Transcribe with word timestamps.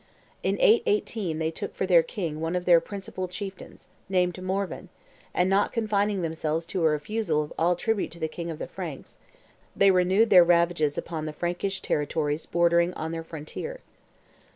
In 0.41 0.57
818 0.59 1.37
they 1.37 1.51
took 1.51 1.75
for 1.75 1.85
king 2.01 2.41
one 2.41 2.55
of 2.55 2.65
their 2.65 2.79
principal 2.79 3.27
chieftains, 3.27 3.89
named 4.09 4.41
Morvan; 4.41 4.89
and, 5.31 5.47
not 5.47 5.71
confining 5.71 6.23
themselves 6.23 6.65
to 6.65 6.83
a 6.83 6.89
refusal 6.89 7.43
of 7.43 7.53
all 7.55 7.75
tribute 7.75 8.09
to 8.13 8.19
the 8.19 8.27
king 8.27 8.49
of 8.49 8.57
the 8.57 8.65
Franks, 8.65 9.19
they 9.75 9.91
renewed 9.91 10.31
their 10.31 10.43
ravages 10.43 10.97
upon 10.97 11.25
the 11.27 11.33
Frankish 11.33 11.83
territories 11.83 12.47
bordering 12.47 12.95
on 12.95 13.11
their 13.11 13.23
frontier. 13.23 13.81